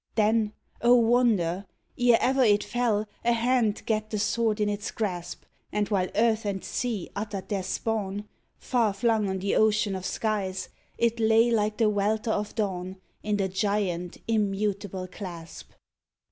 Then 0.15 0.53
O 0.81 0.95
wonder! 0.95 1.67
ere 1.95 2.17
ever 2.19 2.43
it 2.43 2.63
fell, 2.63 3.07
A 3.23 3.33
hand 3.33 3.83
gat 3.85 4.09
the 4.09 4.17
sword 4.17 4.59
in 4.59 4.67
its 4.67 4.89
grasp, 4.89 5.43
And 5.71 5.89
while 5.89 6.07
earth 6.15 6.43
and 6.43 6.63
sea 6.65 7.11
uttered 7.15 7.49
their 7.49 7.61
spawn, 7.61 8.27
Far 8.57 8.93
flung 8.93 9.29
on 9.29 9.37
the 9.37 9.55
ocean 9.55 9.93
of 9.95 10.07
skies, 10.07 10.69
It 10.97 11.19
lay 11.19 11.51
like 11.51 11.77
the 11.77 11.87
welter 11.87 12.31
of 12.31 12.55
dawn 12.55 12.95
In 13.21 13.37
the 13.37 13.47
giant 13.47 14.17
immutable 14.27 15.07
clasp. 15.07 15.69